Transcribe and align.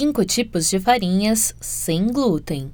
Cinco 0.00 0.24
tipos 0.24 0.70
de 0.70 0.78
farinhas 0.78 1.56
sem 1.60 2.06
glúten. 2.06 2.70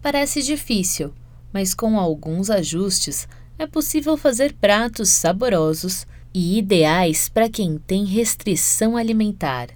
Parece 0.00 0.40
difícil, 0.40 1.12
mas 1.52 1.74
com 1.74 2.00
alguns 2.00 2.48
ajustes 2.48 3.28
é 3.58 3.66
possível 3.66 4.16
fazer 4.16 4.54
pratos 4.54 5.10
saborosos 5.10 6.06
e 6.32 6.56
ideais 6.56 7.28
para 7.28 7.50
quem 7.50 7.76
tem 7.76 8.06
restrição 8.06 8.96
alimentar. 8.96 9.68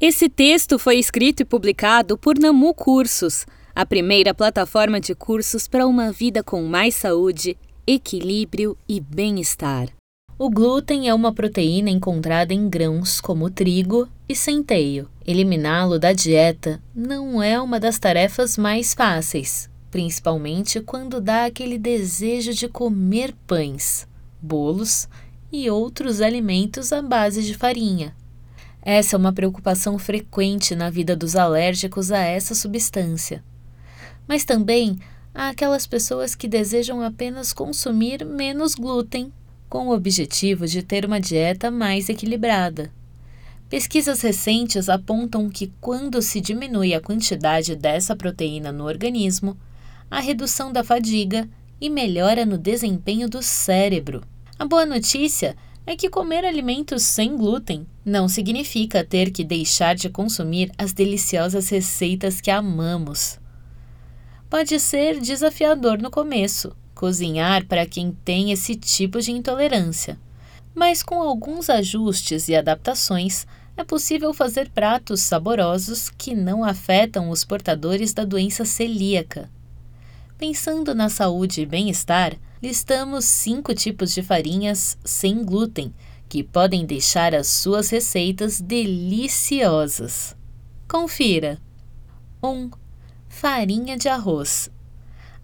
Esse 0.00 0.30
texto 0.30 0.78
foi 0.78 0.96
escrito 0.96 1.42
e 1.42 1.44
publicado 1.44 2.16
por 2.16 2.38
Namu 2.38 2.72
Cursos, 2.72 3.44
a 3.74 3.84
primeira 3.84 4.32
plataforma 4.32 4.98
de 4.98 5.14
cursos 5.14 5.68
para 5.68 5.86
uma 5.86 6.10
vida 6.10 6.42
com 6.42 6.62
mais 6.62 6.94
saúde, 6.94 7.58
equilíbrio 7.86 8.74
e 8.88 9.02
bem-estar. 9.02 9.90
O 10.38 10.48
glúten 10.48 11.10
é 11.10 11.12
uma 11.12 11.30
proteína 11.34 11.90
encontrada 11.90 12.54
em 12.54 12.70
grãos 12.70 13.20
como 13.20 13.50
trigo 13.50 14.08
e 14.28 14.36
centeio. 14.36 15.08
Eliminá-lo 15.26 15.98
da 15.98 16.12
dieta 16.12 16.82
não 16.94 17.42
é 17.42 17.60
uma 17.60 17.80
das 17.80 17.98
tarefas 17.98 18.58
mais 18.58 18.92
fáceis, 18.92 19.70
principalmente 19.90 20.80
quando 20.80 21.20
dá 21.20 21.46
aquele 21.46 21.78
desejo 21.78 22.52
de 22.52 22.68
comer 22.68 23.34
pães, 23.46 24.06
bolos 24.40 25.08
e 25.50 25.70
outros 25.70 26.20
alimentos 26.20 26.92
à 26.92 27.00
base 27.00 27.42
de 27.42 27.54
farinha. 27.54 28.14
Essa 28.82 29.16
é 29.16 29.18
uma 29.18 29.32
preocupação 29.32 29.98
frequente 29.98 30.74
na 30.76 30.90
vida 30.90 31.16
dos 31.16 31.34
alérgicos 31.34 32.12
a 32.12 32.18
essa 32.18 32.54
substância. 32.54 33.42
Mas 34.26 34.44
também 34.44 34.98
há 35.34 35.48
aquelas 35.48 35.86
pessoas 35.86 36.34
que 36.34 36.48
desejam 36.48 37.02
apenas 37.02 37.52
consumir 37.52 38.24
menos 38.24 38.74
glúten 38.74 39.32
com 39.68 39.88
o 39.88 39.94
objetivo 39.94 40.66
de 40.66 40.82
ter 40.82 41.04
uma 41.04 41.20
dieta 41.20 41.70
mais 41.70 42.08
equilibrada. 42.08 42.90
Pesquisas 43.68 44.22
recentes 44.22 44.88
apontam 44.88 45.50
que, 45.50 45.70
quando 45.78 46.22
se 46.22 46.40
diminui 46.40 46.94
a 46.94 47.00
quantidade 47.00 47.76
dessa 47.76 48.16
proteína 48.16 48.72
no 48.72 48.84
organismo, 48.84 49.58
a 50.10 50.20
redução 50.20 50.72
da 50.72 50.82
fadiga 50.82 51.46
e 51.78 51.90
melhora 51.90 52.46
no 52.46 52.56
desempenho 52.56 53.28
do 53.28 53.42
cérebro. 53.42 54.22
A 54.58 54.64
boa 54.64 54.86
notícia 54.86 55.54
é 55.86 55.94
que 55.94 56.08
comer 56.08 56.46
alimentos 56.46 57.02
sem 57.02 57.36
glúten 57.36 57.86
não 58.04 58.26
significa 58.26 59.04
ter 59.04 59.30
que 59.30 59.44
deixar 59.44 59.94
de 59.94 60.08
consumir 60.08 60.72
as 60.78 60.94
deliciosas 60.94 61.68
receitas 61.68 62.40
que 62.40 62.50
amamos. 62.50 63.38
Pode 64.48 64.80
ser 64.80 65.20
desafiador 65.20 65.98
no 65.98 66.10
começo, 66.10 66.74
cozinhar 66.94 67.66
para 67.66 67.84
quem 67.84 68.12
tem 68.24 68.50
esse 68.50 68.74
tipo 68.74 69.20
de 69.20 69.30
intolerância. 69.30 70.18
Mas 70.74 71.02
com 71.02 71.20
alguns 71.20 71.68
ajustes 71.68 72.48
e 72.48 72.54
adaptações, 72.54 73.46
é 73.76 73.84
possível 73.84 74.34
fazer 74.34 74.70
pratos 74.70 75.20
saborosos 75.20 76.10
que 76.10 76.34
não 76.34 76.64
afetam 76.64 77.30
os 77.30 77.44
portadores 77.44 78.12
da 78.12 78.24
doença 78.24 78.64
celíaca. 78.64 79.48
Pensando 80.36 80.94
na 80.94 81.08
saúde 81.08 81.62
e 81.62 81.66
bem-estar, 81.66 82.36
listamos 82.62 83.24
cinco 83.24 83.74
tipos 83.74 84.12
de 84.12 84.22
farinhas 84.22 84.98
sem 85.04 85.44
glúten 85.44 85.94
que 86.28 86.42
podem 86.42 86.84
deixar 86.84 87.34
as 87.34 87.46
suas 87.46 87.88
receitas 87.88 88.60
deliciosas. 88.60 90.36
Confira: 90.88 91.58
1. 92.42 92.48
Um, 92.48 92.70
farinha 93.28 93.96
de 93.96 94.08
arroz. 94.08 94.70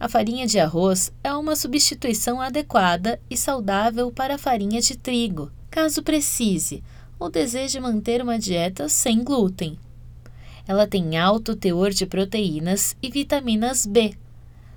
A 0.04 0.08
farinha 0.08 0.46
de 0.46 0.58
arroz 0.58 1.10
é 1.24 1.32
uma 1.32 1.56
substituição 1.56 2.38
adequada 2.38 3.18
e 3.30 3.38
saudável 3.38 4.12
para 4.12 4.34
a 4.34 4.38
farinha 4.38 4.78
de 4.78 4.98
trigo, 4.98 5.50
caso 5.70 6.02
precise 6.02 6.84
ou 7.18 7.30
deseje 7.30 7.80
manter 7.80 8.20
uma 8.20 8.38
dieta 8.38 8.86
sem 8.86 9.24
glúten. 9.24 9.78
Ela 10.68 10.86
tem 10.86 11.16
alto 11.16 11.56
teor 11.56 11.88
de 11.88 12.04
proteínas 12.04 12.94
e 13.02 13.08
vitaminas 13.08 13.86
B. 13.86 14.12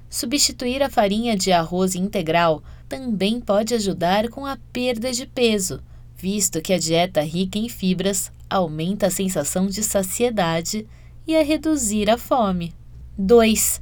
Substituir 0.09 0.81
a 0.81 0.89
farinha 0.89 1.35
de 1.35 1.51
arroz 1.51 1.93
integral 1.93 2.63
também 2.87 3.41
pode 3.41 3.73
ajudar 3.73 4.29
com 4.29 4.45
a 4.45 4.57
perda 4.71 5.11
de 5.11 5.25
peso, 5.25 5.83
visto 6.15 6.61
que 6.61 6.71
a 6.71 6.79
dieta 6.79 7.19
rica 7.19 7.59
em 7.59 7.67
fibras 7.67 8.31
aumenta 8.49 9.07
a 9.07 9.11
sensação 9.11 9.67
de 9.67 9.83
saciedade 9.83 10.87
e 11.27 11.35
a 11.35 11.43
reduzir 11.43 12.09
a 12.09 12.17
fome. 12.17 12.73
2 13.17 13.81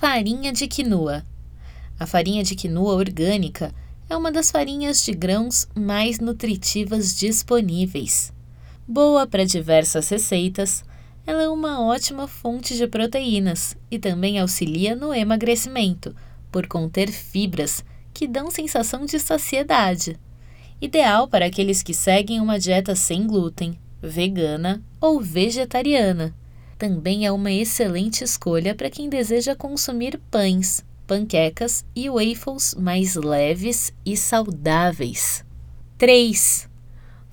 Farinha 0.00 0.50
de 0.50 0.66
quinoa. 0.66 1.22
A 1.98 2.06
farinha 2.06 2.42
de 2.42 2.54
quinoa 2.54 2.94
orgânica 2.94 3.70
é 4.08 4.16
uma 4.16 4.32
das 4.32 4.50
farinhas 4.50 5.04
de 5.04 5.12
grãos 5.12 5.68
mais 5.74 6.18
nutritivas 6.18 7.14
disponíveis. 7.14 8.32
Boa 8.88 9.26
para 9.26 9.44
diversas 9.44 10.08
receitas, 10.08 10.82
ela 11.26 11.42
é 11.42 11.48
uma 11.50 11.84
ótima 11.84 12.26
fonte 12.26 12.78
de 12.78 12.86
proteínas 12.86 13.76
e 13.90 13.98
também 13.98 14.38
auxilia 14.38 14.96
no 14.96 15.12
emagrecimento, 15.12 16.16
por 16.50 16.66
conter 16.66 17.12
fibras 17.12 17.84
que 18.14 18.26
dão 18.26 18.50
sensação 18.50 19.04
de 19.04 19.20
saciedade. 19.20 20.18
Ideal 20.80 21.28
para 21.28 21.44
aqueles 21.44 21.82
que 21.82 21.92
seguem 21.92 22.40
uma 22.40 22.58
dieta 22.58 22.96
sem 22.96 23.26
glúten, 23.26 23.78
vegana 24.00 24.82
ou 24.98 25.20
vegetariana 25.20 26.34
também 26.80 27.26
é 27.26 27.30
uma 27.30 27.52
excelente 27.52 28.24
escolha 28.24 28.74
para 28.74 28.88
quem 28.88 29.10
deseja 29.10 29.54
consumir 29.54 30.18
pães, 30.30 30.82
panquecas 31.06 31.84
e 31.94 32.08
waffles 32.08 32.74
mais 32.74 33.16
leves 33.16 33.92
e 34.02 34.16
saudáveis. 34.16 35.44
3. 35.98 36.66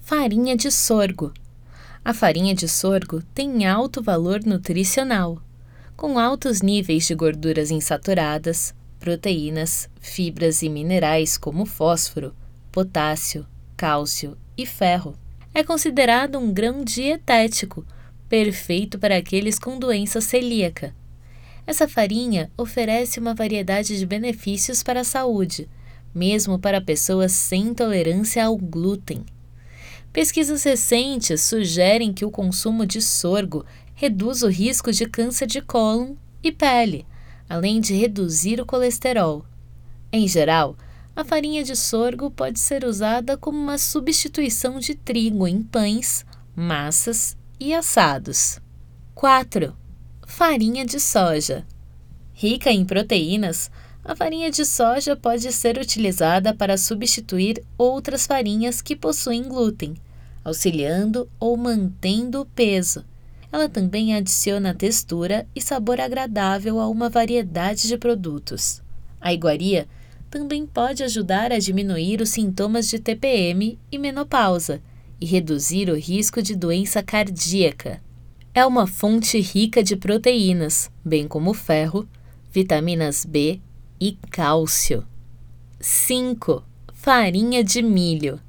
Farinha 0.02 0.54
de 0.58 0.70
sorgo. 0.70 1.32
A 2.04 2.14
farinha 2.14 2.54
de 2.54 2.68
sorgo 2.68 3.24
tem 3.34 3.66
alto 3.66 4.04
valor 4.04 4.44
nutricional, 4.44 5.42
com 5.96 6.20
altos 6.20 6.62
níveis 6.62 7.08
de 7.08 7.16
gorduras 7.16 7.72
insaturadas, 7.72 8.76
proteínas, 9.00 9.90
fibras 10.02 10.62
e 10.62 10.68
minerais 10.68 11.38
como 11.38 11.66
fósforo, 11.66 12.36
potássio, 12.70 13.48
cálcio 13.78 14.38
e 14.58 14.66
ferro. 14.66 15.16
É 15.54 15.64
considerado 15.64 16.38
um 16.38 16.52
grão 16.52 16.84
dietético 16.84 17.86
perfeito 18.30 19.00
para 19.00 19.18
aqueles 19.18 19.58
com 19.58 19.80
doença 19.80 20.22
celíaca. 20.22 20.94
Essa 21.66 21.88
farinha 21.88 22.50
oferece 22.58 23.20
uma 23.20 23.34
variedade 23.34 23.98
de 23.98 24.06
benefícios 24.06 24.82
para 24.82 25.02
a 25.02 25.04
saúde, 25.04 25.68
mesmo 26.14 26.58
para 26.58 26.80
pessoas 26.80 27.32
sem 27.32 27.68
intolerância 27.68 28.46
ao 28.46 28.56
glúten. 28.58 29.26
Pesquisas 30.14 30.64
recentes 30.64 31.42
sugerem 31.42 32.14
que 32.14 32.26
o 32.26 32.32
consumo 32.32 32.86
de 32.86 33.02
sorgo 33.02 33.66
reduz 33.94 34.44
o 34.44 34.48
risco 34.48 34.92
de 34.92 35.06
câncer 35.06 35.46
de 35.46 35.62
cólon 35.62 36.16
e 36.42 36.52
pele, 36.52 37.06
além 37.50 37.82
de 37.82 37.94
reduzir 37.94 38.60
o 38.62 38.66
colesterol. 38.66 39.46
Em 40.12 40.28
geral, 40.28 40.76
a 41.16 41.24
farinha 41.24 41.64
de 41.64 41.76
sorgo 41.76 42.32
pode 42.32 42.60
ser 42.60 42.86
usada 42.86 43.36
como 43.36 43.58
uma 43.58 43.78
substituição 43.78 44.80
de 44.80 44.96
trigo 44.96 45.48
em 45.48 45.62
pães, 45.62 46.26
massas 46.56 47.36
e 47.60 47.74
assados. 47.74 48.60
4. 49.16 49.76
Farinha 50.26 50.86
de 50.86 51.00
soja. 51.00 51.66
Rica 52.34 52.72
em 52.72 52.86
proteínas, 52.86 53.72
a 54.06 54.16
farinha 54.16 54.52
de 54.52 54.64
soja 54.64 55.16
pode 55.16 55.52
ser 55.52 55.78
utilizada 55.78 56.54
para 56.54 56.78
substituir 56.78 57.64
outras 57.78 58.28
farinhas 58.28 58.82
que 58.82 58.96
possuem 58.96 59.44
glúten, 59.44 59.96
auxiliando 60.44 61.28
ou 61.40 61.58
mantendo 61.58 62.42
o 62.42 62.46
peso. 62.46 63.04
Ela 63.52 63.68
também 63.68 64.14
adiciona 64.14 64.74
textura 64.74 65.48
e 65.56 65.62
sabor 65.62 66.00
agradável 66.00 66.80
a 66.80 66.88
uma 66.88 67.10
variedade 67.10 67.88
de 67.88 67.98
produtos. 67.98 68.82
A 69.20 69.34
iguaria 69.34 69.88
também 70.30 70.66
pode 70.66 71.04
ajudar 71.04 71.52
a 71.52 71.58
diminuir 71.58 72.22
os 72.22 72.30
sintomas 72.30 72.88
de 72.88 73.00
TPM 73.00 73.80
e 73.92 73.98
menopausa 73.98 74.82
e 75.20 75.26
reduzir 75.26 75.90
o 75.90 75.96
risco 75.96 76.42
de 76.42 76.56
doença 76.56 77.02
cardíaca. 77.02 78.02
É 78.54 78.66
uma 78.66 78.88
fonte 78.88 79.40
rica 79.40 79.84
de 79.84 79.96
proteínas, 79.96 80.90
bem 81.04 81.28
como 81.28 81.54
ferro, 81.54 82.08
vitaminas 82.52 83.26
B 83.26 83.60
e 84.00 84.18
cálcio. 84.32 85.06
5. 85.80 86.64
Farinha 86.94 87.64
de 87.64 87.82
milho. 87.82 88.40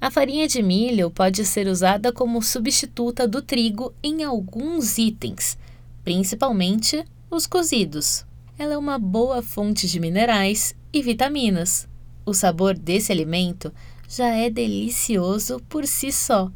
A 0.00 0.10
farinha 0.10 0.48
de 0.48 0.62
milho 0.62 1.10
pode 1.10 1.44
ser 1.44 1.68
usada 1.68 2.12
como 2.12 2.42
substituta 2.42 3.28
do 3.28 3.42
trigo 3.42 3.92
em 4.02 4.24
alguns 4.24 4.98
itens, 4.98 5.58
principalmente 6.02 7.04
os 7.30 7.46
cozidos. 7.46 8.24
Ela 8.58 8.74
é 8.74 8.78
uma 8.78 8.98
boa 8.98 9.42
fonte 9.42 9.86
de 9.86 10.00
minerais 10.00 10.74
e 10.92 11.02
vitaminas. 11.02 11.86
O 12.26 12.34
sabor 12.34 12.76
desse 12.76 13.12
alimento 13.12 13.72
já 14.10 14.34
é 14.34 14.50
delicioso 14.50 15.60
por 15.68 15.86
si 15.86 16.10
só 16.10 16.50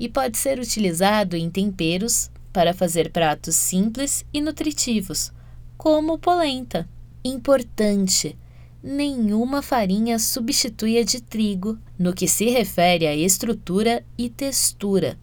e 0.00 0.08
pode 0.08 0.38
ser 0.38 0.58
utilizado 0.58 1.36
em 1.36 1.50
temperos 1.50 2.30
para 2.50 2.72
fazer 2.72 3.10
pratos 3.10 3.56
simples 3.56 4.24
e 4.32 4.40
nutritivos, 4.40 5.30
como 5.76 6.18
polenta. 6.18 6.88
Importante: 7.22 8.38
nenhuma 8.82 9.60
farinha 9.60 10.18
substitui 10.18 10.96
a 10.96 11.04
de 11.04 11.20
trigo 11.20 11.78
no 11.98 12.14
que 12.14 12.26
se 12.26 12.48
refere 12.48 13.06
à 13.06 13.14
estrutura 13.14 14.02
e 14.16 14.30
textura. 14.30 15.18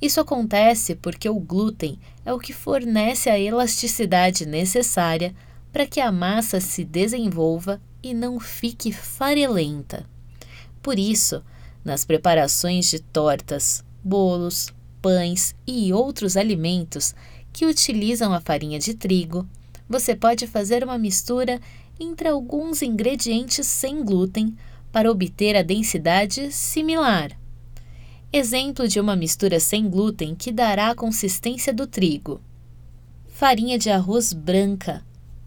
Isso 0.00 0.18
acontece 0.18 0.94
porque 0.94 1.28
o 1.28 1.38
glúten 1.38 1.98
é 2.24 2.32
o 2.32 2.38
que 2.38 2.54
fornece 2.54 3.28
a 3.28 3.38
elasticidade 3.38 4.46
necessária 4.46 5.34
para 5.70 5.86
que 5.86 6.00
a 6.00 6.10
massa 6.10 6.58
se 6.58 6.84
desenvolva 6.84 7.80
e 8.02 8.14
não 8.14 8.40
fique 8.40 8.90
farelenta. 8.90 10.10
Por 10.82 10.98
isso, 10.98 11.42
nas 11.84 12.04
preparações 12.04 12.90
de 12.90 12.98
tortas, 12.98 13.84
bolos, 14.02 14.72
pães 15.00 15.54
e 15.66 15.92
outros 15.92 16.36
alimentos 16.36 17.14
que 17.52 17.64
utilizam 17.64 18.32
a 18.32 18.40
farinha 18.40 18.78
de 18.78 18.94
trigo, 18.94 19.46
você 19.88 20.16
pode 20.16 20.46
fazer 20.46 20.82
uma 20.82 20.98
mistura 20.98 21.60
entre 22.00 22.28
alguns 22.28 22.82
ingredientes 22.82 23.66
sem 23.66 24.04
glúten 24.04 24.56
para 24.90 25.10
obter 25.10 25.56
a 25.56 25.62
densidade 25.62 26.50
similar. 26.52 27.30
Exemplo 28.32 28.88
de 28.88 28.98
uma 28.98 29.14
mistura 29.14 29.60
sem 29.60 29.88
glúten 29.88 30.34
que 30.34 30.50
dará 30.50 30.90
a 30.90 30.94
consistência 30.94 31.72
do 31.72 31.86
trigo: 31.86 32.40
farinha 33.28 33.78
de 33.78 33.90
arroz 33.90 34.32
branca, 34.32 35.04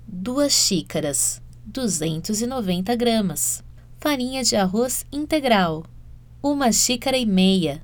2 0.07 0.53
xícaras, 0.53 1.41
290 1.65 2.95
gramas. 2.95 3.63
Farinha 4.07 4.43
de 4.43 4.55
arroz 4.55 5.03
integral, 5.11 5.83
1 6.43 6.71
xícara 6.73 7.17
e 7.17 7.25
meia, 7.25 7.83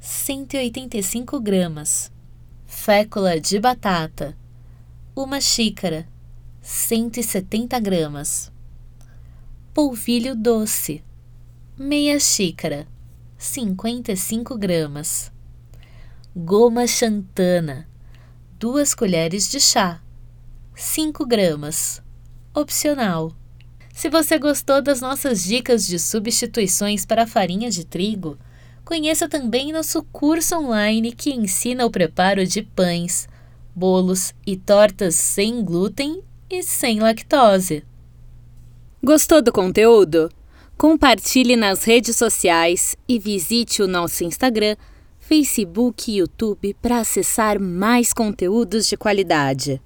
185 0.00 1.38
gramas. 1.38 2.10
Fécula 2.66 3.38
de 3.38 3.60
batata, 3.60 4.36
1 5.16 5.40
xícara, 5.40 6.08
170 6.60 7.78
gramas. 7.78 8.50
Polvilho 9.72 10.34
doce, 10.34 11.00
meia 11.78 12.18
xícara, 12.18 12.88
55 13.38 14.58
gramas. 14.58 15.30
Goma 16.34 16.88
xantana, 16.88 17.88
2 18.58 18.96
colheres 18.96 19.48
de 19.48 19.60
chá, 19.60 20.02
5 20.74 21.24
gramas. 21.24 22.02
Opcional. 22.52 23.41
Se 24.02 24.10
você 24.10 24.36
gostou 24.36 24.82
das 24.82 25.00
nossas 25.00 25.44
dicas 25.44 25.86
de 25.86 25.96
substituições 25.96 27.06
para 27.06 27.22
a 27.22 27.26
farinha 27.26 27.70
de 27.70 27.86
trigo, 27.86 28.36
conheça 28.84 29.28
também 29.28 29.72
nosso 29.72 30.02
curso 30.02 30.56
online 30.56 31.12
que 31.12 31.30
ensina 31.30 31.86
o 31.86 31.90
preparo 31.90 32.44
de 32.44 32.62
pães, 32.62 33.28
bolos 33.72 34.34
e 34.44 34.56
tortas 34.56 35.14
sem 35.14 35.64
glúten 35.64 36.20
e 36.50 36.64
sem 36.64 36.98
lactose. 36.98 37.84
Gostou 39.00 39.40
do 39.40 39.52
conteúdo? 39.52 40.28
Compartilhe 40.76 41.54
nas 41.54 41.84
redes 41.84 42.16
sociais 42.16 42.96
e 43.08 43.20
visite 43.20 43.84
o 43.84 43.86
nosso 43.86 44.24
Instagram, 44.24 44.74
Facebook 45.20 46.10
e 46.10 46.16
YouTube 46.16 46.74
para 46.82 46.98
acessar 46.98 47.60
mais 47.60 48.12
conteúdos 48.12 48.88
de 48.88 48.96
qualidade. 48.96 49.80